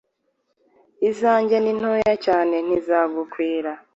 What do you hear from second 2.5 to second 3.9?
ntizagukwira